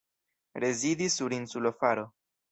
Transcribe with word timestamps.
Rezidis 0.63 1.17
sur 1.19 1.35
insulo 1.37 1.73
Faro. 1.83 2.07